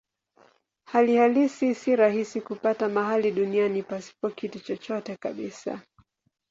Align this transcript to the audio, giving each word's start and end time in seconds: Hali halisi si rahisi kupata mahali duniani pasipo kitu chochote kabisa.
Hali 0.91 1.17
halisi 1.17 1.75
si 1.75 1.95
rahisi 1.95 2.41
kupata 2.41 2.89
mahali 2.89 3.31
duniani 3.31 3.83
pasipo 3.83 4.29
kitu 4.29 4.59
chochote 4.59 5.15
kabisa. 5.15 5.81